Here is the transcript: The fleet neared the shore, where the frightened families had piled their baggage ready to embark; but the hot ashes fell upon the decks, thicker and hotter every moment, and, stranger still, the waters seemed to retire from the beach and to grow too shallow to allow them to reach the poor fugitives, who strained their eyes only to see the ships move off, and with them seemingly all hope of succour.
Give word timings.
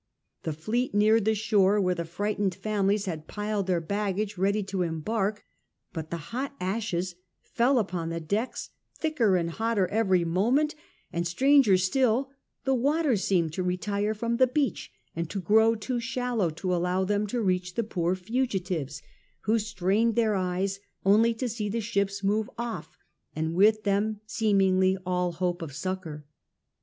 The 0.41 0.53
fleet 0.53 0.95
neared 0.95 1.25
the 1.25 1.35
shore, 1.35 1.79
where 1.79 1.93
the 1.93 2.05
frightened 2.05 2.55
families 2.55 3.05
had 3.05 3.27
piled 3.27 3.67
their 3.67 3.79
baggage 3.79 4.35
ready 4.35 4.63
to 4.63 4.81
embark; 4.81 5.45
but 5.93 6.09
the 6.09 6.17
hot 6.33 6.55
ashes 6.59 7.13
fell 7.39 7.77
upon 7.77 8.09
the 8.09 8.19
decks, 8.19 8.71
thicker 8.97 9.35
and 9.37 9.51
hotter 9.51 9.87
every 9.89 10.25
moment, 10.25 10.73
and, 11.13 11.27
stranger 11.27 11.77
still, 11.77 12.31
the 12.63 12.73
waters 12.73 13.23
seemed 13.23 13.53
to 13.53 13.61
retire 13.61 14.15
from 14.15 14.37
the 14.37 14.47
beach 14.47 14.91
and 15.15 15.29
to 15.29 15.39
grow 15.39 15.75
too 15.75 15.99
shallow 15.99 16.49
to 16.49 16.73
allow 16.73 17.03
them 17.03 17.27
to 17.27 17.39
reach 17.39 17.75
the 17.75 17.83
poor 17.83 18.15
fugitives, 18.15 19.03
who 19.41 19.59
strained 19.59 20.15
their 20.15 20.33
eyes 20.33 20.79
only 21.05 21.31
to 21.35 21.47
see 21.47 21.69
the 21.69 21.79
ships 21.79 22.23
move 22.23 22.49
off, 22.57 22.97
and 23.35 23.53
with 23.53 23.83
them 23.83 24.19
seemingly 24.25 24.97
all 25.05 25.33
hope 25.33 25.61
of 25.61 25.73
succour. 25.73 26.25